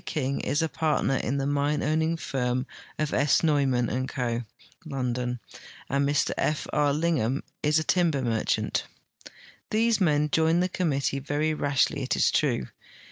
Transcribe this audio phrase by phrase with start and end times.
[0.01, 0.03] J.
[0.13, 2.65] King is a partner in the mine owning firm
[2.97, 3.43] of S.
[3.43, 4.41] Neumann & Co.,
[4.83, 5.39] London,
[5.91, 6.65] and Mr F.
[6.73, 6.91] R.
[6.91, 8.85] Lingham is a timber merchant.
[9.69, 12.69] These men joined the com mittee very rashly, it is true.